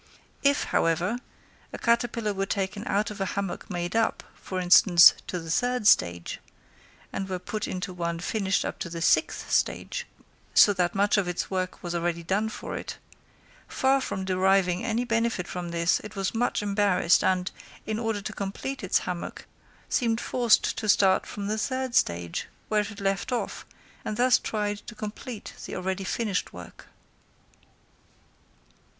If, 0.41 0.63
however, 0.63 1.19
a 1.71 1.77
caterpillar 1.77 2.33
were 2.33 2.47
taken 2.47 2.87
out 2.87 3.11
of 3.11 3.21
a 3.21 3.25
hammock 3.37 3.69
made 3.69 3.95
up, 3.95 4.23
for 4.33 4.59
instance, 4.59 5.13
to 5.27 5.39
the 5.39 5.51
third 5.51 5.85
stage, 5.87 6.39
and 7.13 7.29
were 7.29 7.37
put 7.37 7.67
into 7.67 7.93
one 7.93 8.17
finished 8.17 8.65
up 8.65 8.79
to 8.79 8.89
the 8.89 8.99
sixth 9.03 9.51
stage, 9.51 10.07
so 10.55 10.73
that 10.73 10.95
much 10.95 11.19
of 11.19 11.27
its 11.27 11.51
work 11.51 11.83
was 11.83 11.93
already 11.93 12.23
done 12.23 12.49
for 12.49 12.75
it, 12.75 12.97
far 13.67 14.01
from 14.01 14.25
deriving 14.25 14.83
any 14.83 15.03
benefit 15.03 15.47
from 15.47 15.69
this, 15.69 15.99
it 15.99 16.15
was 16.15 16.33
much 16.33 16.63
embarrassed, 16.63 17.23
and, 17.23 17.51
in 17.85 17.99
order 17.99 18.21
to 18.23 18.33
complete 18.33 18.83
its 18.83 18.97
hammock, 19.05 19.45
seemed 19.87 20.19
forced 20.19 20.75
to 20.77 20.89
start 20.89 21.27
from 21.27 21.45
the 21.45 21.59
third 21.59 21.93
stage, 21.93 22.47
where 22.69 22.81
it 22.81 22.87
had 22.87 23.01
left 23.01 23.31
off, 23.31 23.67
and 24.03 24.17
thus 24.17 24.39
tried 24.39 24.77
to 24.87 24.95
complete 24.95 25.53
the 25.67 25.75
already 25.75 26.03
finished 26.03 26.51
work. 26.51 26.87